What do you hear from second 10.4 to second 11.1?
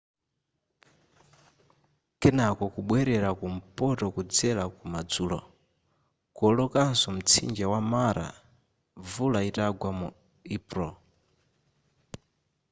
epulo